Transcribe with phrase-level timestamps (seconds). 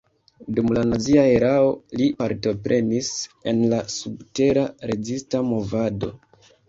[0.59, 1.67] Dum la nazia erao
[2.01, 3.11] li partoprenis
[3.53, 6.11] en la subtera rezista movado.